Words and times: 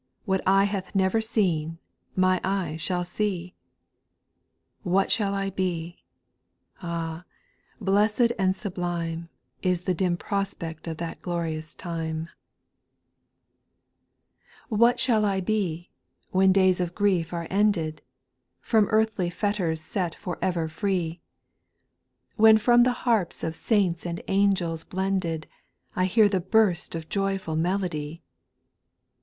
What 0.25 0.41
eye 0.47 0.63
hath 0.63 0.95
never 0.95 1.21
seen, 1.21 1.77
my 2.15 2.41
eye 2.43 2.75
shall 2.77 3.03
see. 3.03 3.53
What 4.81 5.11
shall 5.11 5.35
I 5.35 5.51
be? 5.51 6.03
Ah 6.81 7.19
I 7.19 7.23
blessed 7.79 8.31
and 8.39 8.55
sublime 8.55 9.29
la 9.63 9.73
the 9.85 9.93
dim 9.93 10.17
prospect 10.17 10.87
of 10.87 10.97
that 10.97 11.21
glorious 11.21 11.75
time 11.75 12.29
1 14.69 14.79
SPIRITUAL 14.79 14.79
80N0S, 14.79 14.79
405 14.79 14.79
8. 14.79 14.79
What 14.79 14.99
shall 14.99 15.23
I 15.23 15.39
be? 15.39 15.91
when 16.31 16.51
days 16.51 16.79
of 16.79 16.95
grief 16.95 17.31
are 17.31 17.45
ended, 17.51 18.01
From 18.59 18.87
earthly 18.87 19.29
fetters 19.29 19.81
set 19.81 20.15
for 20.15 20.39
ever 20.41 20.67
free; 20.67 21.21
When 22.37 22.57
from 22.57 22.81
the 22.81 22.91
harps 23.05 23.43
of 23.43 23.55
saints 23.55 24.07
and 24.07 24.23
angels 24.27 24.83
blended, 24.83 25.45
I 25.95 26.05
hear 26.05 26.27
the 26.27 26.41
burst 26.41 26.95
of 26.95 27.07
joyful 27.07 27.55
melody 27.55 28.23